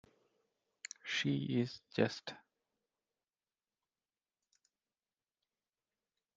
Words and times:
She 1.05 1.59
is 1.61 1.79
just. 1.93 2.33